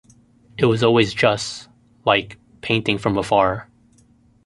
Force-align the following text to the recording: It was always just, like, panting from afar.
It 0.57 0.65
was 0.65 0.81
always 0.81 1.13
just, 1.13 1.69
like, 2.05 2.39
panting 2.61 2.97
from 2.97 3.19
afar. 3.19 3.69